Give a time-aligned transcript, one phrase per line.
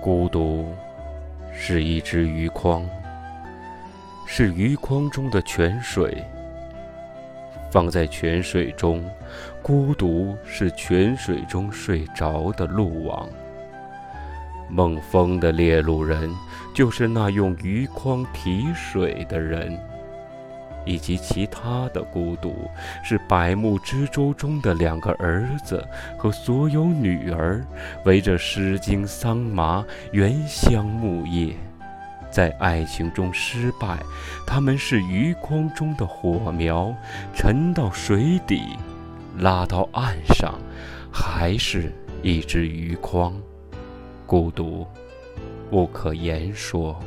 [0.00, 0.72] 孤独
[1.52, 2.88] 是一只鱼筐，
[4.26, 6.24] 是鱼筐中的泉水。
[7.70, 9.04] 放在泉水中，
[9.60, 13.28] 孤独是泉水中睡着的鹿王。
[14.68, 16.30] 梦风的猎鹿人，
[16.74, 19.78] 就是那用鱼筐提水的人。
[20.88, 22.70] 以及其他的孤独，
[23.04, 27.62] 是百目之舟中的两个儿子和所有女儿，
[28.06, 31.54] 围着诗经桑麻原香木叶，
[32.30, 33.98] 在爱情中失败。
[34.46, 36.94] 他们是鱼筐中的火苗，
[37.34, 38.62] 沉到水底，
[39.36, 40.54] 拉到岸上，
[41.12, 43.34] 还是一只鱼筐。
[44.26, 44.86] 孤独，
[45.70, 46.98] 不可言说。